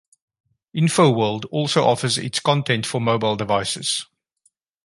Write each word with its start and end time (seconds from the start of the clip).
InfoWorld 0.75 1.45
also 1.51 1.83
offers 1.83 2.17
its 2.17 2.39
content 2.39 2.87
for 2.87 2.99
mobile 2.99 3.35
devices. 3.35 4.07